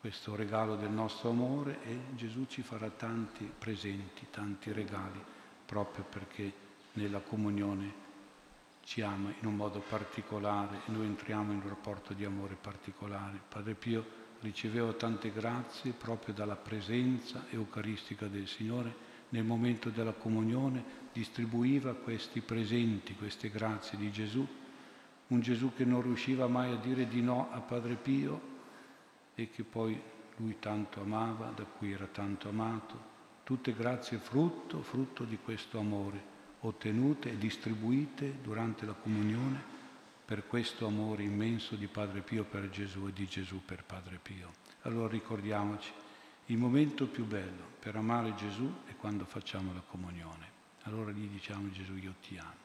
questo 0.02 0.36
regalo 0.36 0.76
del 0.76 0.90
nostro 0.90 1.30
amore 1.30 1.82
e 1.86 1.98
Gesù 2.16 2.46
ci 2.48 2.62
farà 2.62 2.90
tanti 2.90 3.50
presenti, 3.58 4.28
tanti 4.32 4.74
regali 4.74 5.24
proprio 5.66 6.04
perché 6.04 6.52
nella 6.96 7.22
comunione 7.22 7.94
ci 8.84 9.00
ama 9.00 9.34
in 9.40 9.48
un 9.48 9.56
modo 9.56 9.80
particolare 9.80 10.82
e 10.86 10.92
noi 10.92 11.06
entriamo 11.06 11.54
in 11.54 11.62
un 11.64 11.70
rapporto 11.70 12.12
di 12.12 12.26
amore 12.26 12.58
particolare. 12.60 13.40
Padre 13.48 13.76
Pio 13.76 14.06
riceveva 14.42 14.92
tante 14.92 15.32
grazie 15.32 15.94
proprio 15.94 16.34
dalla 16.34 16.58
presenza 16.58 17.46
eucaristica 17.50 18.28
del 18.28 18.46
Signore. 18.50 19.12
Nel 19.34 19.44
momento 19.44 19.90
della 19.90 20.12
comunione 20.12 20.84
distribuiva 21.12 21.96
questi 21.96 22.42
presenti, 22.42 23.16
queste 23.16 23.50
grazie 23.50 23.98
di 23.98 24.12
Gesù, 24.12 24.48
un 25.28 25.40
Gesù 25.42 25.74
che 25.76 25.86
non 25.86 26.04
riusciva 26.04 26.46
mai 26.46 26.72
a 26.72 26.76
dire 26.76 27.08
di 27.08 27.20
no 27.20 27.50
a 27.52 27.60
Padre 27.60 27.96
Pio 27.96 28.42
e 29.34 29.50
che 29.50 29.64
poi 29.64 30.00
lui 30.38 30.58
tanto 30.60 31.02
amava, 31.02 31.50
da 31.50 31.64
cui 31.64 31.92
era 31.92 32.06
tanto 32.06 32.50
amato. 32.50 33.12
Tutte 33.44 33.74
grazie 33.74 34.20
frutto, 34.20 34.84
frutto 34.84 35.24
di 35.24 35.40
questo 35.44 35.80
amore 35.80 36.32
ottenute 36.60 37.32
e 37.32 37.38
distribuite 37.38 38.38
durante 38.42 38.86
la 38.86 38.94
comunione 38.94 39.62
per 40.26 40.46
questo 40.46 40.86
amore 40.86 41.24
immenso 41.24 41.76
di 41.76 41.88
Padre 41.88 42.22
Pio 42.22 42.44
per 42.44 42.70
Gesù 42.70 43.08
e 43.08 43.14
di 43.14 43.26
Gesù 43.26 43.62
per 43.66 43.84
Padre 43.84 44.20
Pio. 44.22 44.52
Allora 44.84 45.08
ricordiamoci, 45.08 45.92
il 46.48 46.58
momento 46.58 47.08
più 47.08 47.26
bello 47.26 47.72
per 47.80 47.96
amare 47.96 48.36
Gesù 48.36 48.82
è 48.86 48.96
quando 48.96 49.26
facciamo 49.26 49.74
la 49.74 49.82
comunione. 49.82 50.52
Allora 50.84 51.12
gli 51.12 51.28
diciamo 51.28 51.72
Gesù 51.72 51.96
io 51.96 52.16
ti 52.22 52.38
amo. 52.38 52.62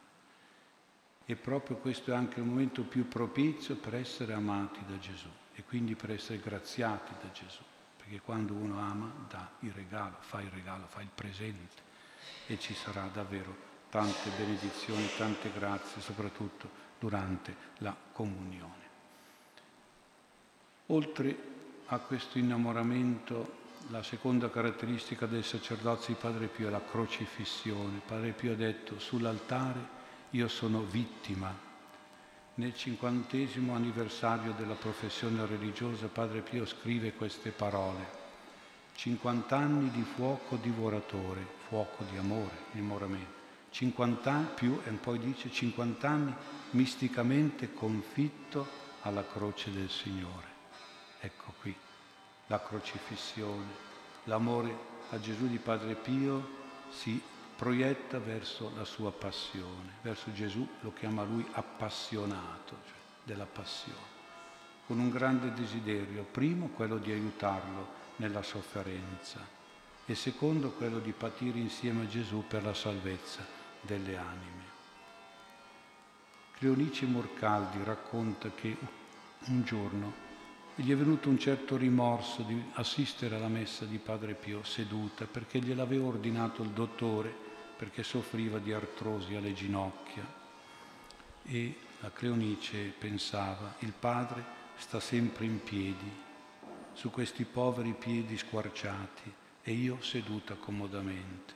e 1.30 1.36
proprio 1.36 1.76
questo 1.76 2.10
è 2.10 2.14
anche 2.14 2.40
il 2.40 2.46
momento 2.46 2.84
più 2.84 3.06
propizio 3.06 3.76
per 3.76 3.94
essere 3.94 4.32
amati 4.32 4.80
da 4.86 4.98
Gesù 4.98 5.28
e 5.54 5.62
quindi 5.62 5.94
per 5.94 6.10
essere 6.10 6.40
graziati 6.40 7.12
da 7.20 7.30
Gesù, 7.32 7.60
perché 7.98 8.20
quando 8.20 8.54
uno 8.54 8.80
ama 8.80 9.12
dà 9.28 9.50
il 9.60 9.72
regalo, 9.72 10.16
fa 10.20 10.40
il 10.40 10.48
regalo, 10.48 10.86
fa 10.86 11.02
il 11.02 11.10
presente 11.14 11.82
e 12.46 12.58
ci 12.58 12.72
sarà 12.72 13.10
davvero 13.12 13.54
tante 13.90 14.30
benedizioni, 14.38 15.06
tante 15.18 15.52
grazie, 15.52 16.00
soprattutto 16.00 16.70
durante 16.98 17.54
la 17.78 17.94
comunione. 18.12 18.86
Oltre 20.86 21.36
a 21.86 21.98
questo 21.98 22.38
innamoramento, 22.38 23.57
la 23.90 24.02
seconda 24.02 24.50
caratteristica 24.50 25.26
del 25.26 25.44
sacerdozio 25.44 26.14
di 26.14 26.20
Padre 26.20 26.46
Pio 26.46 26.68
è 26.68 26.70
la 26.70 26.84
crocifissione. 26.84 28.00
Padre 28.04 28.32
Pio 28.32 28.52
ha 28.52 28.56
detto 28.56 28.98
sull'altare 28.98 29.96
io 30.30 30.48
sono 30.48 30.82
vittima. 30.82 31.66
Nel 32.54 32.74
cinquantesimo 32.74 33.74
anniversario 33.74 34.52
della 34.52 34.74
professione 34.74 35.46
religiosa 35.46 36.08
Padre 36.08 36.40
Pio 36.40 36.66
scrive 36.66 37.14
queste 37.14 37.50
parole. 37.50 38.16
50 38.94 39.56
anni 39.56 39.90
di 39.90 40.02
fuoco 40.02 40.56
divoratore, 40.56 41.46
fuoco 41.68 42.04
di 42.10 42.16
amore, 42.18 42.54
innamoramento. 42.72 43.36
50 43.70 44.30
anni 44.30 44.48
più, 44.54 44.80
e 44.84 44.90
poi 44.90 45.18
dice 45.18 45.50
50 45.50 46.08
anni 46.08 46.34
misticamente 46.70 47.72
confitto 47.72 48.66
alla 49.02 49.24
croce 49.24 49.72
del 49.72 49.88
Signore. 49.88 50.46
Ecco 51.20 51.54
qui 51.60 51.86
la 52.48 52.60
crocifissione. 52.60 53.86
L'amore 54.24 54.76
a 55.10 55.20
Gesù 55.20 55.46
di 55.46 55.58
Padre 55.58 55.94
Pio 55.94 56.56
si 56.90 57.20
proietta 57.56 58.18
verso 58.18 58.72
la 58.76 58.84
sua 58.84 59.10
passione, 59.10 59.96
verso 60.02 60.32
Gesù 60.32 60.66
lo 60.80 60.92
chiama 60.92 61.24
lui 61.24 61.46
appassionato, 61.52 62.76
cioè 62.86 62.96
della 63.24 63.46
passione, 63.46 64.16
con 64.86 64.98
un 64.98 65.10
grande 65.10 65.52
desiderio, 65.52 66.24
primo 66.24 66.68
quello 66.68 66.98
di 66.98 67.10
aiutarlo 67.10 67.96
nella 68.16 68.42
sofferenza 68.42 69.56
e 70.06 70.14
secondo 70.14 70.70
quello 70.70 70.98
di 70.98 71.12
patire 71.12 71.58
insieme 71.58 72.04
a 72.04 72.08
Gesù 72.08 72.44
per 72.46 72.64
la 72.64 72.74
salvezza 72.74 73.44
delle 73.80 74.16
anime. 74.16 74.66
Cleonice 76.52 77.06
Morcaldi 77.06 77.82
racconta 77.84 78.50
che 78.50 78.76
un 79.46 79.62
giorno 79.64 80.26
gli 80.80 80.92
è 80.92 80.96
venuto 80.96 81.28
un 81.28 81.40
certo 81.40 81.76
rimorso 81.76 82.42
di 82.42 82.62
assistere 82.74 83.34
alla 83.34 83.48
messa 83.48 83.84
di 83.84 83.98
Padre 83.98 84.34
Pio 84.34 84.62
seduta 84.62 85.26
perché 85.26 85.58
gliel'aveva 85.58 86.06
ordinato 86.06 86.62
il 86.62 86.68
dottore 86.68 87.34
perché 87.76 88.04
soffriva 88.04 88.60
di 88.60 88.72
artrosi 88.72 89.34
alle 89.34 89.52
ginocchia 89.54 90.24
e 91.42 91.74
la 91.98 92.12
Cleonice 92.12 92.94
pensava, 92.96 93.74
il 93.80 93.92
padre 93.92 94.44
sta 94.76 95.00
sempre 95.00 95.46
in 95.46 95.60
piedi, 95.64 96.12
su 96.92 97.10
questi 97.10 97.44
poveri 97.44 97.94
piedi 97.94 98.38
squarciati 98.38 99.32
e 99.62 99.72
io 99.72 100.00
seduta 100.00 100.54
comodamente. 100.54 101.54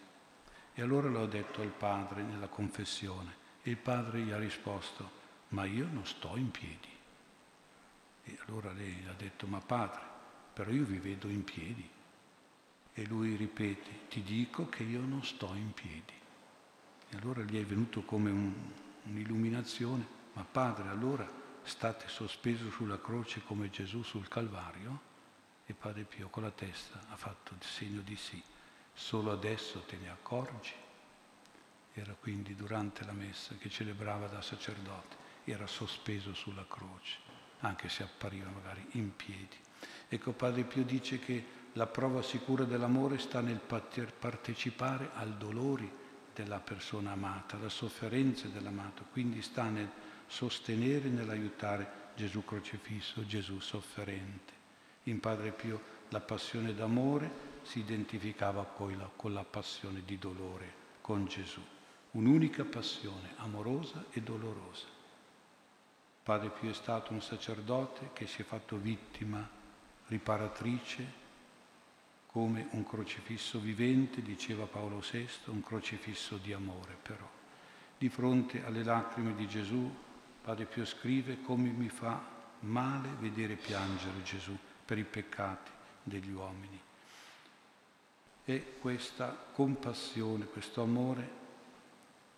E 0.75 0.83
allora 0.83 1.09
l'ho 1.09 1.27
detto 1.27 1.61
al 1.61 1.69
padre 1.69 2.23
nella 2.23 2.49
confessione 2.49 3.35
e 3.63 3.71
il 3.71 3.77
padre 3.77 4.21
gli 4.21 4.33
ha 4.33 4.39
risposto, 4.39 5.11
ma 5.51 5.65
io 5.65 5.87
non 5.93 6.05
sto 6.07 6.33
in 6.37 6.51
piedi. 6.51 6.92
E 8.25 8.39
allora 8.47 8.73
lei 8.73 9.05
ha 9.09 9.13
detto, 9.13 9.47
ma 9.47 9.59
padre, 9.59 10.01
però 10.53 10.71
io 10.71 10.85
vi 10.85 10.99
vedo 10.99 11.29
in 11.29 11.45
piedi. 11.45 11.89
E 12.95 13.07
lui 13.07 13.37
ripete, 13.37 14.09
ti 14.09 14.23
dico 14.23 14.69
che 14.69 14.83
io 14.83 15.01
non 15.01 15.25
sto 15.25 15.53
in 15.55 15.73
piedi. 15.73 16.13
E 17.09 17.17
allora 17.17 17.43
gli 17.43 17.61
è 17.61 17.65
venuto 17.65 18.03
come 18.03 18.31
un, 18.31 18.53
un'illuminazione, 19.05 20.07
ma 20.35 20.45
padre, 20.45 20.89
allora 20.89 21.29
state 21.63 22.09
sospeso 22.09 22.71
sulla 22.71 23.01
croce 23.01 23.43
come 23.45 23.71
Gesù 23.71 24.03
sul 24.03 24.29
Calvario? 24.29 25.11
E 25.65 25.75
padre 25.75 26.05
Pio 26.05 26.29
con 26.29 26.43
la 26.43 26.51
testa 26.51 27.01
ha 27.09 27.17
fatto 27.17 27.55
il 27.55 27.63
segno 27.63 28.01
di 28.01 28.17
sì. 28.17 28.43
Solo 28.93 29.31
adesso 29.31 29.81
te 29.83 29.97
ne 29.97 30.11
accorgi? 30.11 30.73
Era 31.95 32.15
quindi 32.19 32.55
durante 32.55 33.05
la 33.05 33.13
messa 33.13 33.55
che 33.57 33.69
celebrava 33.69 34.27
da 34.27 34.43
sacerdote, 34.43 35.17
era 35.45 35.67
sospeso 35.67 36.35
sulla 36.35 36.65
croce, 36.67 37.19
anche 37.63 37.89
se 37.89 38.03
appariva 38.03 38.49
magari 38.51 38.87
in 38.93 39.15
piedi. 39.17 39.57
Ecco, 40.09 40.33
Padre 40.33 40.63
Pio 40.65 40.85
dice 40.85 41.19
che 41.19 41.61
la 41.73 41.87
prova 41.87 42.23
sicura 42.23 42.65
dell'amore 42.65 43.19
sta 43.19 43.41
nel 43.41 43.61
partecipare 43.61 45.11
al 45.15 45.37
dolori 45.37 45.91
della 46.35 46.61
persona 46.61 47.13
amata, 47.13 47.57
alla 47.57 47.69
sofferenza 47.69 48.47
dell'amato, 48.49 49.05
quindi 49.11 49.43
sta 49.43 49.69
nel 49.69 49.89
sostenere 50.27 51.07
e 51.07 51.11
nell'aiutare 51.11 52.11
Gesù 52.15 52.45
crocifisso, 52.45 53.25
Gesù 53.27 53.59
sofferente. 53.59 54.61
In 55.05 55.21
Padre 55.21 55.51
Pio 55.53 56.01
la 56.11 56.21
passione 56.21 56.75
d'amore 56.75 57.51
si 57.63 57.79
identificava 57.79 58.65
poi 58.65 58.97
la, 58.97 59.11
con 59.15 59.33
la 59.33 59.45
passione 59.45 60.03
di 60.05 60.19
dolore 60.19 60.81
con 61.01 61.27
Gesù, 61.27 61.61
un'unica 62.13 62.65
passione 62.65 63.35
amorosa 63.37 64.05
e 64.11 64.21
dolorosa. 64.21 64.92
Padre 66.23 66.51
Pio 66.51 66.71
è 66.71 66.75
stato 66.75 67.13
un 67.13 67.21
sacerdote 67.21 68.11
che 68.13 68.29
si 68.29 68.43
è 68.43 68.45
fatto 68.45 68.77
vittima 68.77 69.49
riparatrice 70.07 71.21
come 72.27 72.69
un 72.71 72.87
crocifisso 72.87 73.59
vivente, 73.59 74.23
diceva 74.23 74.67
Paolo 74.67 75.01
VI, 75.01 75.29
un 75.47 75.63
crocifisso 75.63 76.37
di 76.37 76.53
amore 76.53 76.97
però. 77.01 77.29
Di 77.99 78.09
fronte 78.09 78.65
alle 78.65 78.85
lacrime 78.85 79.35
di 79.35 79.49
Gesù, 79.49 79.93
Padre 80.43 80.65
Pio 80.67 80.85
scrive 80.85 81.43
come 81.43 81.69
mi 81.69 81.89
fa 81.89 82.21
male 82.61 83.09
vedere 83.19 83.57
piangere 83.57 84.23
Gesù 84.23 84.57
per 84.85 84.99
i 84.99 85.05
peccati 85.05 85.71
degli 86.03 86.31
uomini. 86.31 86.81
E 88.45 88.77
questa 88.81 89.37
compassione, 89.53 90.47
questo 90.47 90.83
amore 90.83 91.41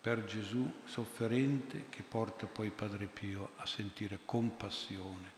per 0.05 0.23
Gesù 0.23 0.71
sofferente 0.83 1.85
che 1.89 2.03
porta 2.03 2.45
poi 2.45 2.69
Padre 2.69 3.07
Pio 3.07 3.53
a 3.55 3.65
sentire 3.65 4.19
compassione, 4.23 5.31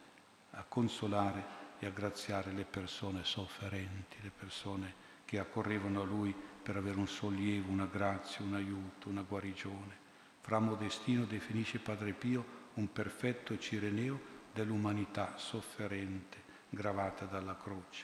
a 0.51 0.65
consolare 0.67 1.45
e 1.79 1.85
a 1.85 1.89
graziare 1.89 2.51
le 2.51 2.65
persone 2.65 3.23
sofferenti, 3.23 4.17
le 4.19 4.31
persone 4.37 4.93
che 5.23 5.39
accorrevano 5.39 6.01
a 6.01 6.03
lui 6.03 6.35
per 6.61 6.75
avere 6.75 6.97
un 6.97 7.07
sollievo, 7.07 7.71
una 7.71 7.85
grazia, 7.85 8.43
un 8.43 8.55
aiuto, 8.55 9.07
una 9.07 9.21
guarigione. 9.21 9.95
Fra 10.41 10.59
Modestino 10.59 11.23
definisce 11.23 11.79
Padre 11.79 12.11
Pio 12.11 12.45
un 12.73 12.91
perfetto 12.91 13.57
cireneo 13.57 14.19
dell'umanità 14.53 15.37
sofferente, 15.37 16.43
gravata 16.67 17.23
dalla 17.23 17.55
croce. 17.55 18.03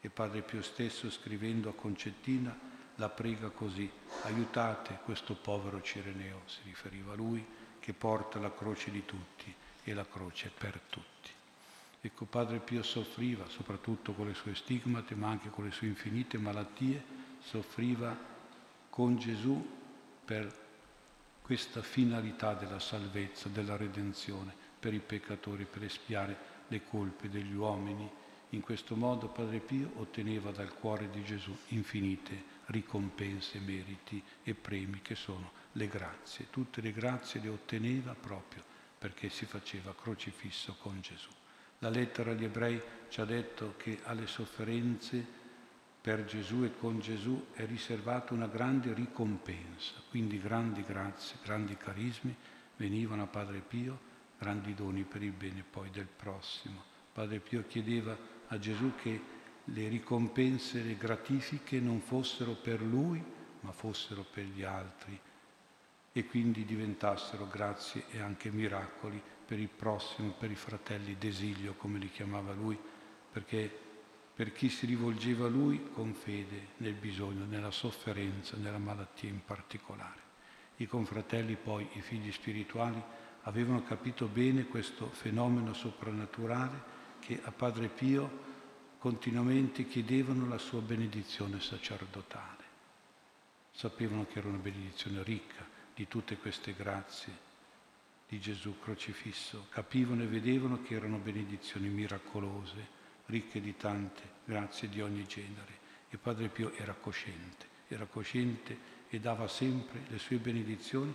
E 0.00 0.10
Padre 0.10 0.42
Pio 0.42 0.62
stesso, 0.62 1.08
scrivendo 1.08 1.68
a 1.68 1.74
Concettina, 1.74 2.69
la 3.00 3.08
prega 3.08 3.48
così, 3.48 3.90
aiutate 4.24 4.98
questo 5.04 5.34
povero 5.34 5.80
Cireneo, 5.80 6.42
si 6.44 6.58
riferiva 6.64 7.14
a 7.14 7.16
lui, 7.16 7.44
che 7.80 7.94
porta 7.94 8.38
la 8.38 8.52
croce 8.52 8.90
di 8.90 9.06
tutti 9.06 9.52
e 9.82 9.94
la 9.94 10.04
croce 10.06 10.52
per 10.56 10.78
tutti. 10.90 11.30
Ecco, 12.02 12.26
Padre 12.26 12.58
Pio 12.58 12.82
soffriva, 12.82 13.48
soprattutto 13.48 14.12
con 14.12 14.26
le 14.26 14.34
sue 14.34 14.54
stigmate, 14.54 15.14
ma 15.14 15.28
anche 15.28 15.48
con 15.48 15.64
le 15.64 15.70
sue 15.70 15.86
infinite 15.86 16.36
malattie, 16.36 17.02
soffriva 17.40 18.14
con 18.90 19.16
Gesù 19.16 19.78
per 20.22 20.68
questa 21.40 21.80
finalità 21.80 22.52
della 22.52 22.78
salvezza, 22.78 23.48
della 23.48 23.76
redenzione, 23.76 24.54
per 24.78 24.92
i 24.92 25.00
peccatori, 25.00 25.64
per 25.64 25.84
espiare 25.84 26.36
le 26.68 26.84
colpe 26.84 27.30
degli 27.30 27.54
uomini. 27.54 28.08
In 28.50 28.62
questo 28.62 28.96
modo 28.96 29.28
Padre 29.28 29.60
Pio 29.60 29.92
otteneva 29.96 30.50
dal 30.50 30.74
cuore 30.74 31.08
di 31.08 31.22
Gesù 31.22 31.56
infinite 31.68 32.58
ricompense, 32.66 33.60
meriti 33.60 34.22
e 34.42 34.54
premi 34.54 35.00
che 35.02 35.14
sono 35.14 35.52
le 35.72 35.86
grazie. 35.86 36.48
Tutte 36.50 36.80
le 36.80 36.92
grazie 36.92 37.40
le 37.40 37.48
otteneva 37.48 38.14
proprio 38.14 38.62
perché 38.98 39.28
si 39.28 39.44
faceva 39.44 39.94
crocifisso 39.94 40.76
con 40.80 41.00
Gesù. 41.00 41.30
La 41.78 41.88
lettera 41.88 42.32
agli 42.32 42.44
ebrei 42.44 42.80
ci 43.08 43.20
ha 43.20 43.24
detto 43.24 43.74
che 43.76 44.00
alle 44.04 44.26
sofferenze 44.26 45.24
per 46.00 46.24
Gesù 46.24 46.64
e 46.64 46.76
con 46.76 46.98
Gesù 46.98 47.46
è 47.52 47.64
riservata 47.66 48.34
una 48.34 48.46
grande 48.46 48.92
ricompensa, 48.92 49.94
quindi 50.08 50.40
grandi 50.40 50.82
grazie, 50.84 51.36
grandi 51.42 51.76
carismi 51.76 52.34
venivano 52.76 53.22
a 53.22 53.26
Padre 53.26 53.60
Pio, 53.60 53.98
grandi 54.38 54.74
doni 54.74 55.02
per 55.04 55.22
il 55.22 55.32
bene 55.32 55.62
poi 55.62 55.90
del 55.90 56.08
prossimo. 56.08 56.82
Padre 57.12 57.38
Pio 57.38 57.64
chiedeva 57.66 58.16
a 58.52 58.58
Gesù 58.58 58.94
che 58.96 59.38
le 59.64 59.88
ricompense, 59.88 60.82
le 60.82 60.96
gratifiche 60.96 61.78
non 61.78 62.00
fossero 62.00 62.52
per 62.52 62.80
lui, 62.80 63.22
ma 63.60 63.72
fossero 63.72 64.24
per 64.24 64.44
gli 64.44 64.62
altri 64.62 65.18
e 66.12 66.26
quindi 66.26 66.64
diventassero 66.64 67.46
grazie 67.46 68.04
e 68.10 68.20
anche 68.20 68.50
miracoli 68.50 69.22
per 69.46 69.60
il 69.60 69.68
prossimo, 69.68 70.32
per 70.32 70.50
i 70.50 70.56
fratelli 70.56 71.16
d'esilio, 71.16 71.74
come 71.74 71.98
li 71.98 72.10
chiamava 72.10 72.52
lui, 72.52 72.78
perché 73.30 73.70
per 74.34 74.52
chi 74.52 74.68
si 74.68 74.86
rivolgeva 74.86 75.46
a 75.46 75.50
lui 75.50 75.90
con 75.92 76.14
fede 76.14 76.68
nel 76.78 76.94
bisogno, 76.94 77.44
nella 77.44 77.70
sofferenza, 77.70 78.56
nella 78.56 78.78
malattia 78.78 79.28
in 79.28 79.44
particolare. 79.44 80.28
I 80.76 80.86
confratelli 80.86 81.56
poi, 81.56 81.86
i 81.92 82.00
figli 82.00 82.32
spirituali, 82.32 83.00
avevano 83.42 83.82
capito 83.82 84.26
bene 84.26 84.66
questo 84.66 85.08
fenomeno 85.10 85.74
soprannaturale 85.74 86.98
che 87.20 87.40
a 87.42 87.52
Padre 87.52 87.88
Pio 87.88 88.48
continuamente 88.98 89.86
chiedevano 89.86 90.48
la 90.48 90.58
sua 90.58 90.80
benedizione 90.80 91.60
sacerdotale. 91.60 92.64
Sapevano 93.72 94.26
che 94.26 94.38
era 94.40 94.48
una 94.48 94.58
benedizione 94.58 95.22
ricca 95.22 95.64
di 95.94 96.08
tutte 96.08 96.36
queste 96.36 96.74
grazie 96.74 97.48
di 98.30 98.38
Gesù 98.38 98.78
crocifisso, 98.78 99.66
capivano 99.70 100.22
e 100.22 100.26
vedevano 100.26 100.82
che 100.82 100.94
erano 100.94 101.16
benedizioni 101.16 101.88
miracolose, 101.88 102.98
ricche 103.26 103.60
di 103.60 103.76
tante 103.76 104.22
grazie 104.44 104.88
di 104.88 105.00
ogni 105.00 105.26
genere. 105.26 105.78
E 106.10 106.16
Padre 106.16 106.48
Pio 106.48 106.72
era 106.74 106.94
cosciente, 106.94 107.66
era 107.88 108.06
cosciente 108.06 108.98
e 109.08 109.18
dava 109.18 109.48
sempre 109.48 110.02
le 110.08 110.18
sue 110.18 110.36
benedizioni 110.36 111.12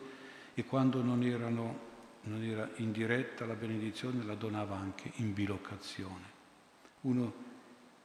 e 0.53 0.65
quando 0.65 1.01
non, 1.01 1.23
erano, 1.23 1.79
non 2.25 2.43
era 2.43 2.69
in 2.77 2.91
la 3.45 3.53
benedizione 3.53 4.23
la 4.23 4.35
donava 4.35 4.75
anche 4.75 5.11
in 5.15 5.33
bilocazione. 5.33 6.33
Uno, 7.01 7.33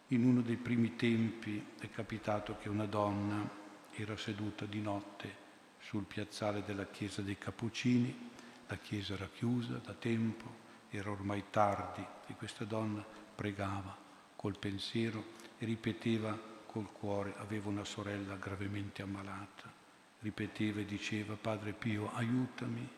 in 0.09 0.25
uno 0.25 0.43
dei 0.43 0.57
primi 0.57 0.97
tempi 0.97 1.65
è 1.79 1.89
capitato 1.91 2.57
che 2.59 2.69
una 2.69 2.87
donna 2.87 3.49
era 3.93 4.17
seduta 4.17 4.67
di 4.67 4.81
notte 4.81 5.49
sul 5.81 6.05
piazzale 6.05 6.63
della 6.65 6.87
chiesa 6.87 7.23
dei 7.23 7.39
Cappuccini, 7.39 8.31
la 8.67 8.77
chiesa 8.77 9.15
era 9.15 9.29
chiusa 9.33 9.81
da 9.83 9.95
tempo, 9.95 10.69
era 10.91 11.11
ormai 11.11 11.45
tardi 11.51 12.05
e 12.27 12.35
questa 12.35 12.65
donna 12.65 13.05
pregava 13.35 13.97
col 14.37 14.59
pensiero 14.59 15.25
e 15.59 15.65
ripeteva 15.65 16.39
col 16.67 16.93
cuore, 16.93 17.35
aveva 17.39 17.69
una 17.69 17.85
sorella 17.85 18.37
gravemente 18.37 19.03
ammalata, 19.03 19.73
ripeteva 20.21 20.81
e 20.81 20.85
diceva, 20.85 21.37
Padre 21.41 21.73
Pio, 21.73 22.13
aiutami, 22.13 22.89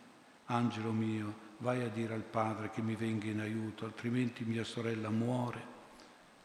angelo 0.46 0.92
mio, 0.92 1.50
vai 1.58 1.82
a 1.82 1.88
dire 1.88 2.14
al 2.14 2.22
Padre 2.22 2.70
che 2.70 2.82
mi 2.82 2.96
venga 2.96 3.26
in 3.26 3.40
aiuto, 3.40 3.84
altrimenti 3.84 4.44
mia 4.44 4.64
sorella 4.64 5.10
muore. 5.10 5.70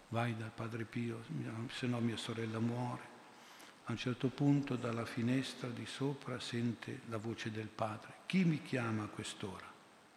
Vai 0.09 0.35
dal 0.37 0.51
Padre 0.53 0.85
Pio, 0.85 1.23
se 1.71 1.87
no 1.87 1.99
mia 1.99 2.17
sorella 2.17 2.59
muore. 2.59 3.15
A 3.85 3.91
un 3.91 3.97
certo 3.97 4.27
punto 4.27 4.75
dalla 4.75 5.05
finestra 5.05 5.69
di 5.69 5.85
sopra 5.85 6.39
sente 6.39 7.01
la 7.07 7.17
voce 7.17 7.51
del 7.51 7.67
padre. 7.67 8.15
Chi 8.25 8.43
mi 8.43 8.61
chiama 8.61 9.03
a 9.03 9.07
quest'ora? 9.07 9.65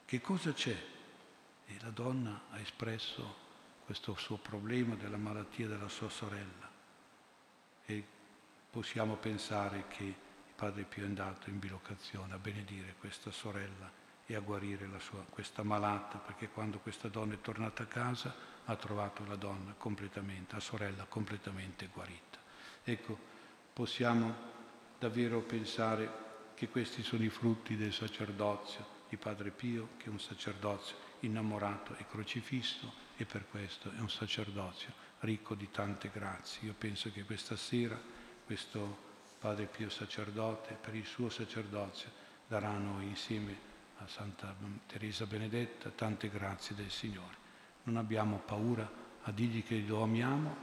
Che 0.05 0.21
cosa 0.21 0.53
c'è? 0.53 0.77
E 1.67 1.77
la 1.81 1.91
donna 1.91 2.47
ha 2.51 2.59
espresso 2.59 3.37
questo 3.85 4.17
suo 4.17 4.39
problema 4.39 4.97
della 4.97 5.17
malattia 5.17 5.69
della 5.69 5.89
sua 5.89 6.09
sorella. 6.09 6.69
E 7.87 8.05
possiamo 8.71 9.15
pensare 9.15 9.85
che 9.87 10.15
Padre 10.61 10.83
Pio 10.83 11.05
è 11.05 11.07
andato 11.07 11.49
in 11.49 11.59
bilocazione 11.59 12.35
a 12.35 12.39
benedire 12.39 12.95
questa 12.99 13.31
sorella 13.31 13.91
e 14.27 14.35
a 14.35 14.41
guarire 14.41 14.87
sua, 14.99 15.25
questa 15.31 15.63
malata, 15.63 16.19
perché 16.19 16.51
quando 16.51 16.81
questa 16.81 17.09
donna 17.09 17.33
è 17.33 17.41
tornata 17.41 17.85
a 17.85 17.87
casa 17.87 18.35
ha 18.67 18.77
trovato 18.77 19.25
la 19.25 19.37
donna 19.37 19.73
completamente, 19.79 20.53
la 20.57 20.61
sorella 20.61 21.07
completamente 21.09 21.87
guarita. 21.87 22.39
Ecco, 22.85 23.19
possiamo 23.73 24.35
davvero 24.99 25.41
pensare 25.41 26.53
che 26.53 26.69
questi 26.69 27.03
sono 27.03 27.25
i 27.25 27.31
frutti 27.31 27.75
del 27.75 27.95
sacerdozio 27.95 28.87
di 29.09 29.17
Padre 29.17 29.53
Pio, 29.53 29.93
che 29.97 30.05
è 30.05 30.09
un 30.11 30.21
sacerdozio 30.21 30.95
innamorato 31.21 31.97
e 31.97 32.07
crocifisso, 32.07 32.93
e 33.17 33.25
per 33.25 33.49
questo 33.49 33.91
è 33.93 33.99
un 33.99 34.11
sacerdozio 34.11 34.93
ricco 35.21 35.55
di 35.55 35.71
tante 35.71 36.11
grazie. 36.13 36.67
Io 36.67 36.75
penso 36.77 37.11
che 37.11 37.25
questa 37.25 37.57
sera 37.57 37.99
questo 38.45 39.09
Padre 39.41 39.65
Pio 39.65 39.89
sacerdote, 39.89 40.77
per 40.79 40.95
il 40.95 41.07
suo 41.07 41.31
sacerdozio, 41.31 42.11
daranno 42.47 43.01
insieme 43.01 43.57
a 43.99 44.07
Santa 44.07 44.55
Teresa 44.87 45.25
Benedetta 45.25 45.89
tante 45.89 46.29
grazie 46.29 46.77
del 46.77 46.91
Signore. 46.91 47.37
Non 47.85 47.97
abbiamo 47.97 48.43
paura 48.45 48.87
a 49.23 49.33
dirgli 49.33 49.65
che 49.65 49.83
lo 49.87 50.03
amiamo, 50.03 50.57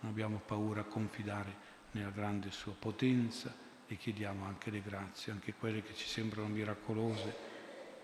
non 0.00 0.10
abbiamo 0.10 0.40
paura 0.44 0.80
a 0.80 0.84
confidare 0.84 1.70
nella 1.90 2.08
grande 2.08 2.50
sua 2.50 2.72
potenza 2.72 3.54
e 3.86 3.96
chiediamo 3.98 4.46
anche 4.46 4.70
le 4.70 4.80
grazie, 4.80 5.30
anche 5.30 5.52
quelle 5.52 5.82
che 5.82 5.94
ci 5.94 6.08
sembrano 6.08 6.48
miracolose 6.48 7.50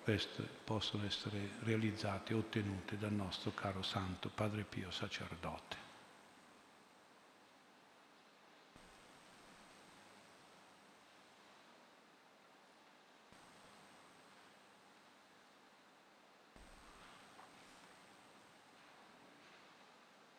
queste 0.03 0.43
possono 0.65 1.05
essere 1.07 1.53
realizzate 1.61 2.33
e 2.33 2.37
ottenute 2.37 2.99
dal 2.99 3.13
nostro 3.13 3.53
caro 3.53 3.83
Santo 3.83 4.31
Padre 4.31 4.65
Pio 4.65 4.91
sacerdote. 4.91 5.88